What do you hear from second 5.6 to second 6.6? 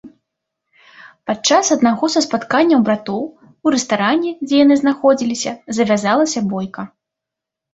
завязалася